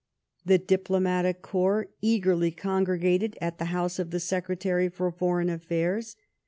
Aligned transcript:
The 0.43 0.57
diplomatic 0.57 1.43
corps 1.43 1.87
eagerly 2.01 2.49
congregated 2.49 3.37
at 3.39 3.59
the 3.59 3.65
house 3.65 3.99
of 3.99 4.09
the 4.09 4.19
Secretary 4.19 4.89
for 4.89 5.11
Foreign 5.11 5.47
AflFairs. 5.49 6.15